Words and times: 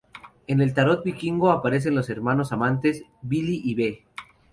En 0.47 0.61
el 0.61 0.73
Tarot 0.73 1.03
Vikingo 1.05 1.51
aparecen 1.51 1.93
los 1.93 2.09
hermanos-amantes 2.09 3.03
Vili 3.21 3.61
y 3.63 3.75
Ve. 3.75 4.03